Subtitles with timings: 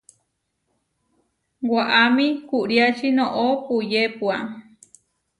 [1.71, 4.35] Waʼamí kuʼriáči noʼó puyépua.